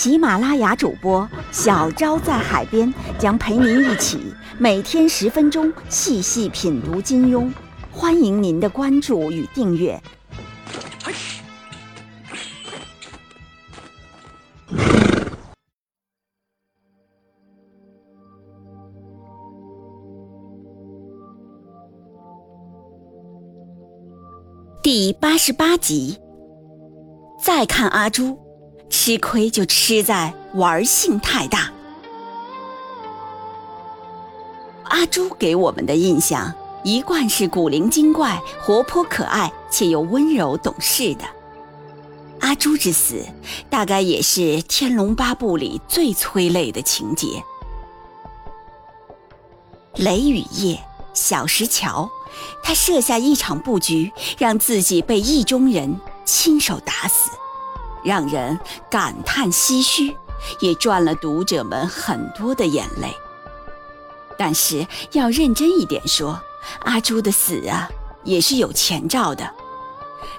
[0.00, 7.52] 喜马拉雅主播小昭在海边将陪您一起每天十分钟细细品读金庸，
[7.92, 10.00] 欢迎您的关注与订阅。
[24.82, 26.18] 第八十八集，
[27.44, 28.49] 再看阿朱。
[28.90, 31.72] 吃亏就吃在玩性太大。
[34.84, 36.52] 阿朱给我们的印象
[36.82, 41.24] 一贯是古灵精怪、活泼可爱且又温柔懂事的。
[42.40, 43.24] 阿朱之死，
[43.68, 47.42] 大概也是《天龙八部》里最催泪的情节。
[49.96, 50.80] 雷雨夜，
[51.12, 52.10] 小石桥，
[52.62, 57.30] 他设下一场布局，让自己被意中人亲手打死。
[58.04, 58.58] 让人
[58.90, 60.16] 感叹唏嘘，
[60.60, 63.14] 也赚了读者们很多的眼泪。
[64.38, 66.40] 但是要认真一点说，
[66.80, 67.88] 阿朱的死啊，
[68.24, 69.48] 也是有前兆的。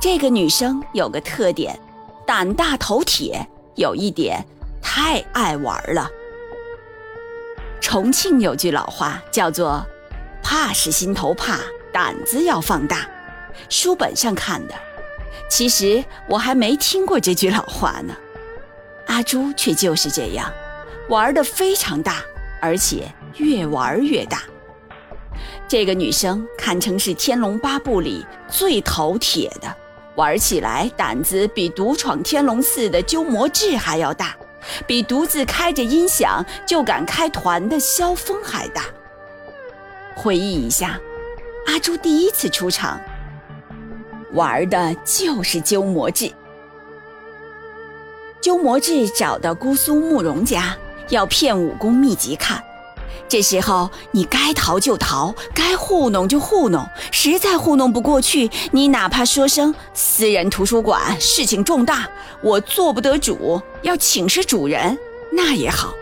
[0.00, 1.78] 这个女生有个特点，
[2.26, 4.44] 胆大头铁，有一点
[4.82, 6.08] 太爱玩了。
[7.80, 9.84] 重庆有句老话叫做
[10.42, 11.60] “怕是心头怕，
[11.92, 13.06] 胆子要放大”，
[13.70, 14.74] 书本上看的。
[15.48, 18.14] 其实我还没听过这句老话呢，
[19.06, 20.50] 阿朱却就是这样，
[21.08, 22.22] 玩的非常大，
[22.60, 24.42] 而且越玩越大。
[25.68, 29.72] 这个女生堪称是《天龙八部》里最头铁的，
[30.16, 34.36] 玩起来胆子比独闯天龙寺的鸠摩智还要大，
[34.86, 38.84] 比独自开着音响就敢开团的萧峰还大。
[40.16, 40.98] 回忆一下，
[41.66, 43.00] 阿朱第一次出场。
[44.34, 46.30] 玩的就是鸠摩智。
[48.40, 50.76] 鸠摩智找到姑苏慕容家，
[51.08, 52.62] 要骗武功秘籍看。
[53.26, 56.86] 这时候你该逃就逃，该糊弄就糊弄。
[57.10, 62.08] 实在糊弄不过去，你哪怕说声私人图书馆事情重大，
[62.42, 64.98] 我做不得主，要请示主人，
[65.32, 65.94] 那也好。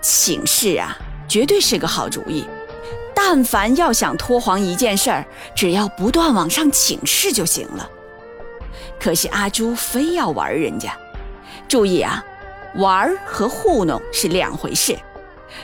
[0.00, 2.46] 请示啊，绝对是个好主意。
[3.18, 7.88] 但凡要想拖黄一件事儿，只要不断往上请示就行了。
[9.00, 10.94] 可是阿朱非要玩人家，
[11.66, 12.22] 注意啊，
[12.74, 14.94] 玩和糊弄是两回事。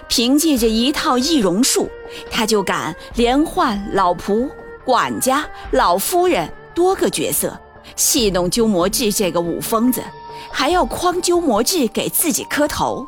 [0.09, 1.91] 凭借着一套易容术，
[2.31, 4.49] 他就敢连换老仆、
[4.83, 7.61] 管家、老夫人多个角色，
[7.97, 10.03] 戏弄鸠摩智这个武疯子，
[10.51, 13.07] 还要诓鸠摩智给自己磕头。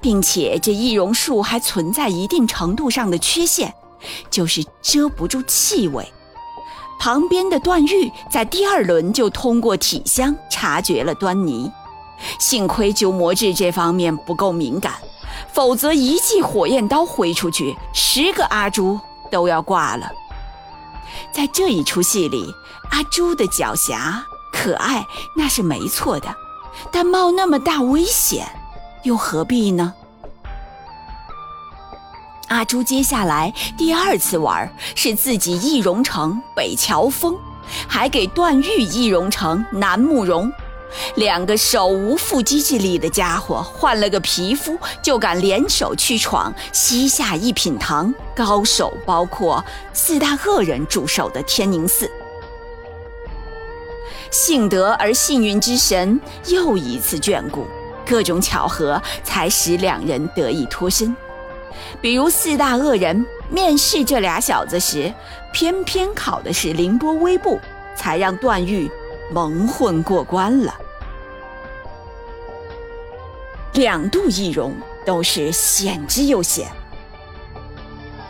[0.00, 3.74] 并且这易容术还存在一定程度上的缺陷，
[4.30, 6.06] 就是遮不住气味。
[6.98, 11.70] 旁边的段誉在第二轮就通过体香察觉了端倪，
[12.38, 14.94] 幸亏鸠摩智这方面不够敏感，
[15.52, 18.98] 否则一记火焰刀挥出去，十个阿朱
[19.30, 20.10] 都要挂了。
[21.32, 22.54] 在这一出戏里，
[22.90, 25.04] 阿朱的狡黠可爱
[25.36, 26.34] 那是没错的，
[26.90, 28.46] 但冒那么大危险。
[29.06, 29.94] 又何必呢？
[32.48, 37.36] 阿朱接下来第二次玩，是自己易容成北乔峰，
[37.86, 40.50] 还给段誉易容成南慕容，
[41.14, 52.10] 两个手无缚鸡之力的家伙，换了个皮肤就敢联手去闯西夏一品堂高手，包括四大恶人驻守的天宁寺。
[54.32, 57.64] 幸得而幸运之神又一次眷顾。
[58.06, 61.14] 各种巧合才使两人得以脱身，
[62.00, 65.12] 比如四大恶人面试这俩小子时，
[65.52, 67.58] 偏偏考的是凌波微步，
[67.96, 68.88] 才让段誉
[69.32, 70.72] 蒙混过关了。
[73.74, 74.72] 两度易容
[75.04, 76.68] 都是险之又险，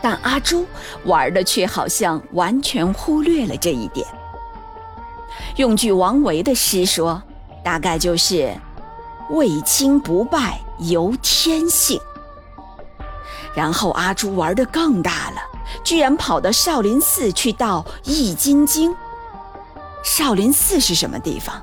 [0.01, 0.65] 但阿朱
[1.05, 4.05] 玩的却好像完全忽略了这一点。
[5.55, 7.21] 用句王维的诗说，
[7.63, 8.51] 大概就是。
[9.29, 11.99] 魏青不败由天性，
[13.53, 15.41] 然后阿朱玩的更大了，
[15.83, 18.91] 居然跑到少林寺去盗《易筋经》。
[20.03, 21.61] 少林寺是什么地方？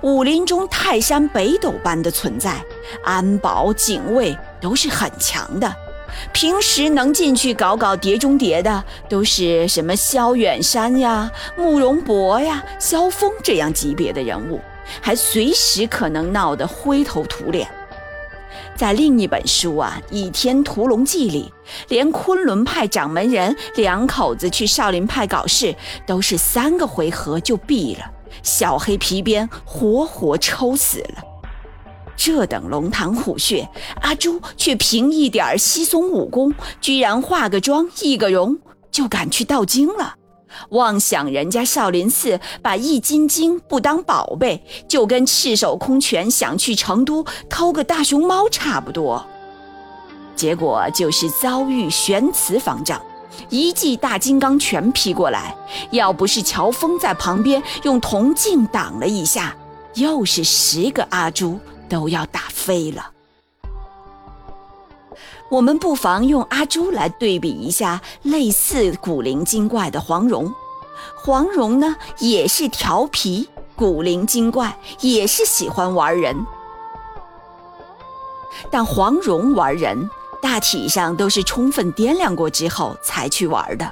[0.00, 2.60] 武林中泰山北斗般的存在，
[3.04, 5.72] 安保警卫都是很强的。
[6.32, 14.60] 平时能进去搞搞碟中谍的，都是什么萧远山呀、慕容博呀、萧峰这样级别的人物，
[15.00, 17.68] 还随时可能闹得灰头土脸。
[18.76, 21.52] 在另一本书啊，《倚天屠龙记》里，
[21.88, 28.04] 连昆仑派掌门人两口子去少林派搞事，都是三个回合就毙了，
[28.42, 31.22] 小黑皮鞭活活抽死了。
[32.16, 33.68] 这等龙潭虎穴，
[34.00, 38.58] 阿朱却凭一点稀松武功，居然化个妆、易个容，
[38.90, 40.14] 就敢去盗经了。
[40.70, 49.24] 妄想人家少林寺把易筋经不当宝贝，就跟赤手空拳想去成都偷个大熊猫差不多。
[50.36, 53.00] 结果就是遭遇玄慈方丈，
[53.48, 55.56] 一记大金刚拳劈过来，
[55.90, 59.56] 要不是乔峰在旁边用铜镜挡了一下，
[59.94, 61.58] 又是十个阿朱
[61.88, 63.13] 都要打飞了。
[65.54, 70.52] 我们不妨用阿朱来对比一下类似古灵精怪的黄蓉。
[71.14, 76.36] 黄蓉呢，也是调皮、古灵精怪，也是喜欢玩人。
[78.68, 80.10] 但黄蓉玩人，
[80.42, 83.88] 大体上都是充分掂量过之后才去玩的，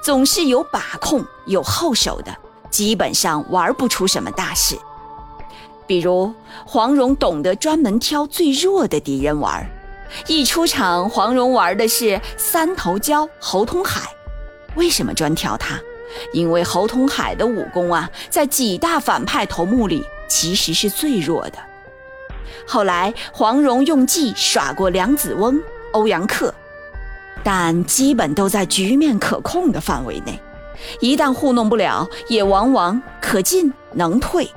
[0.00, 2.32] 总是有把控、有后手的，
[2.70, 4.78] 基本上玩不出什么大事。
[5.88, 6.32] 比如
[6.64, 9.68] 黄蓉懂得专门挑最弱的敌人玩。
[10.26, 14.08] 一出场，黄蓉玩的是三头蛟侯通海。
[14.74, 15.80] 为什么专挑他？
[16.32, 21.58] 因为侯通海的武功啊，在几大反派头目里其实是最弱的。
[22.66, 25.60] 后来黄蓉用计耍过梁子翁、
[25.92, 26.52] 欧阳克，
[27.42, 30.38] 但基本都在局面可控的范围内。
[31.00, 34.50] 一旦糊弄不了，也往往可进能退。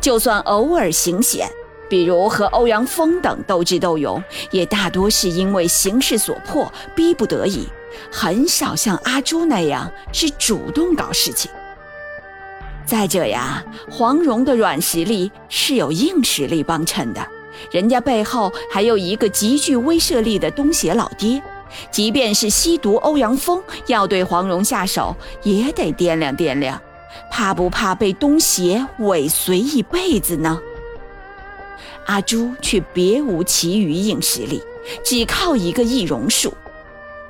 [0.00, 1.48] 就算偶尔行险。
[1.88, 7.68] 比如和欧阳锋等斗智斗勇，也大多是因为形势所迫，逼不得已，
[8.10, 11.50] 很少像阿朱那样是主动搞事情。
[12.84, 17.26] 再者呀，黄蓉的软实力是有硬实力帮衬的，
[17.70, 21.42] 人家背后还有一个极具威慑力的东邪老爹，
[21.90, 26.80] 即便是吸毒欧阳锋要对黄蓉下手，也得掂量掂量，
[27.30, 30.60] 怕不怕被东邪尾随一辈子呢？
[32.06, 34.62] 阿朱却别无其余硬实力，
[35.04, 36.52] 只靠一个易容术。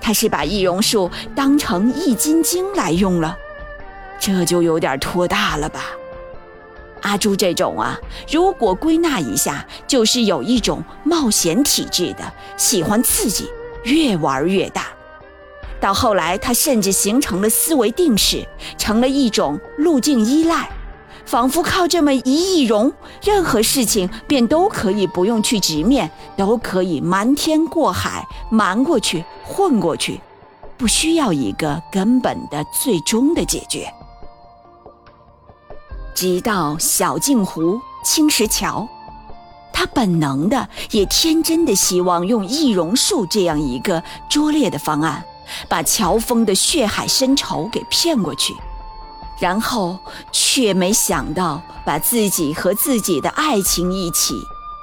[0.01, 3.37] 他是把易容术当成易筋经来用了，
[4.21, 5.87] 这就有点托大了吧？
[7.03, 7.99] 阿朱这种啊，
[8.31, 13.49] 如果归纳一下，就是有一种冒险体质的，喜欢刺激，
[13.85, 14.89] 越玩越大。
[15.81, 18.47] 到后来，他甚至形成了思维定式，
[18.77, 20.69] 成了一种路径依赖。
[21.27, 22.93] 仿佛靠这么一易容，
[23.23, 30.21] 任何事情便都可以不用去直面，都可以瞒天过海，瞒过去，混过去，
[30.79, 33.93] 不需要一个根本的、最终的解决。
[36.15, 38.89] 直到小镜湖、青石桥，
[39.73, 45.25] 他本能的也天真的希望用易容术这样一个拙劣的方案，
[45.69, 48.55] 把乔峰的血海深仇给骗过去。
[49.39, 49.99] 然后
[50.33, 54.35] 却没想到把自己和自己的爱情一起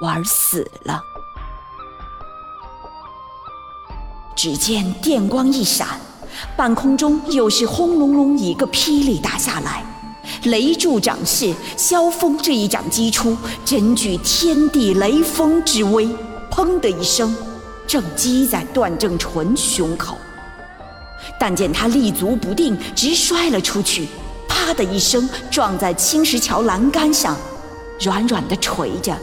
[0.01, 1.01] 玩死了。
[4.35, 5.99] 只见电光一闪，
[6.57, 9.85] 半空中又是轰隆隆一个霹雳打下来，
[10.43, 16.07] 雷柱掌势，萧峰这一掌击出，真具天地雷锋之威，
[16.51, 17.35] 砰的一声，
[17.87, 20.17] 正击在段正淳胸口。
[21.39, 24.07] 但见他立足不定，直摔了出去。
[24.63, 27.35] 啪的一声，撞在青石桥栏杆上，
[27.99, 29.13] 软软的垂着，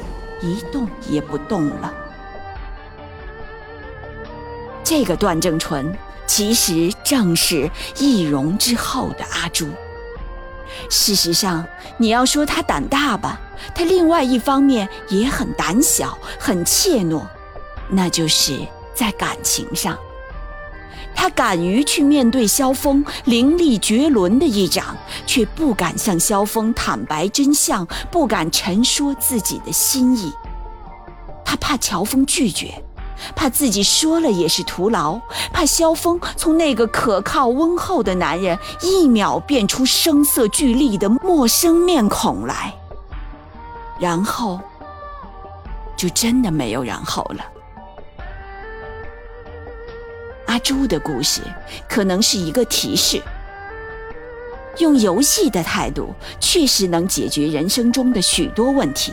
[0.42, 1.90] 一动也不动了。
[4.84, 9.66] 这个段正淳，其实正是易容之后的阿朱。
[10.90, 11.64] 事实上，
[11.96, 13.40] 你要说他胆大吧，
[13.74, 17.22] 他另外一方面也很胆小，很怯懦，
[17.88, 18.58] 那就是
[18.94, 19.96] 在感情上。
[21.20, 24.96] 他敢于去面对萧峰凌厉绝伦的一掌，
[25.26, 30.32] 却不敢向萧峰坦白真相，不敢陈说自己的心意。
[31.44, 32.82] 他怕乔峰拒绝，
[33.36, 35.20] 怕自己说了也是徒劳，
[35.52, 42.74] 怕萧峰从那个可靠温厚的男人一秒变出声色俱厉的陌生面孔来。
[43.98, 44.58] 然后，
[45.98, 47.44] 就真的没有然后了。
[50.50, 51.40] 阿朱的故事
[51.88, 53.22] 可能是一个提示。
[54.78, 59.12] 用游戏的态度确实能解决人生中的许多问题，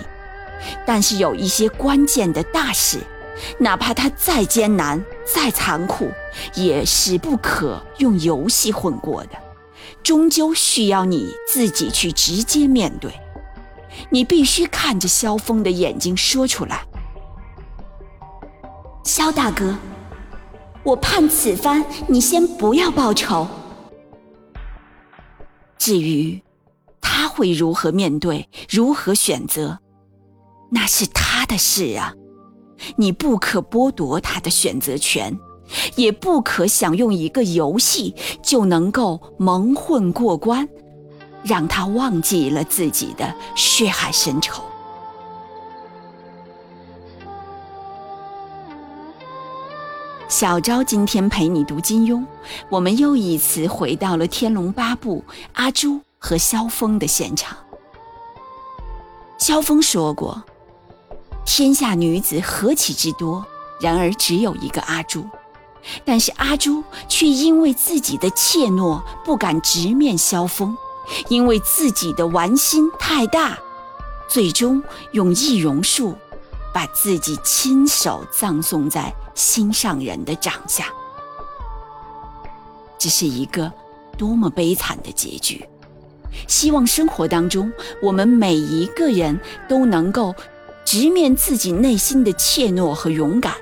[0.83, 2.97] 但是有一些关键的大事，
[3.59, 6.09] 哪怕它再艰难、再残酷，
[6.55, 9.37] 也是不可用游戏混过的。
[10.01, 13.11] 终究需要你自己去直接面对。
[14.09, 16.81] 你必须看着萧峰的眼睛说出来
[19.05, 19.75] ：“萧大哥，
[20.87, 23.45] 我盼此番你先不要报仇。”
[25.77, 26.41] 至于
[27.01, 29.79] 他会如何面对、如何选择，
[30.71, 32.13] 那是他的事啊！
[32.95, 35.37] 你不可剥夺他的选择权，
[35.97, 40.69] 也不可想用一个游戏就能够蒙混过关，
[41.43, 44.63] 让他忘记了自己的血海深仇。
[50.29, 52.21] 小昭今天陪你读金庸，
[52.69, 57.57] 我们又一次回到了《天龙八部》阿朱和萧峰的现场。
[59.37, 60.43] 萧峰说过
[61.47, 63.45] ：“天下女子何其之多，
[63.79, 65.25] 然而只有一个阿朱。”
[66.03, 70.75] 但是阿朱却因为自己的怯懦，不敢直面萧峰，
[71.29, 73.57] 因为自己的玩心太大，
[74.27, 76.17] 最终用易容术。
[76.73, 80.83] 把自己亲手葬送在心上人的长相，
[82.97, 83.71] 这是一个
[84.17, 85.63] 多么悲惨的结局！
[86.47, 89.39] 希望生活当中，我们每一个人
[89.69, 90.33] 都能够
[90.83, 93.53] 直面自己内心的怯懦和勇敢。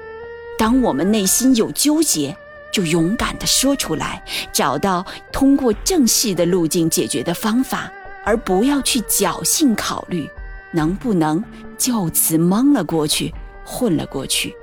[0.58, 2.34] 当我们内心有纠结，
[2.72, 7.92] 就勇敢地说出来，找到通过正式的路径解决的方法，
[8.24, 10.26] 而不要去侥幸考虑。
[10.72, 11.44] 能不能
[11.78, 13.34] 就此蒙了过去，
[13.66, 14.56] 混了过去？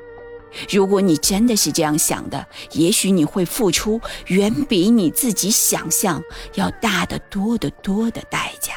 [0.71, 6.23] 如果你真的是这样想的，也许你会付出远比你自己想象
[6.55, 8.75] 要大得多得多的代价。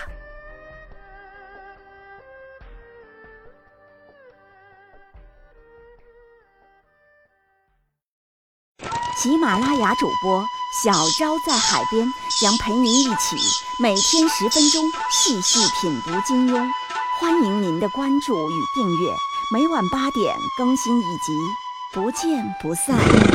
[9.17, 10.45] 喜马拉雅主播
[10.83, 12.05] 小昭在海边
[12.39, 13.35] 将陪您一起
[13.81, 16.69] 每天十分钟细细品读金庸。
[17.19, 19.09] 欢迎您的关注与订阅，
[19.51, 21.31] 每晚八点更新一集，
[21.95, 23.34] 不见不散。